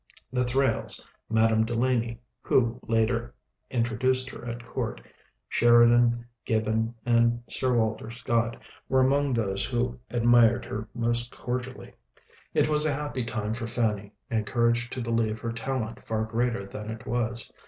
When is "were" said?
8.89-8.99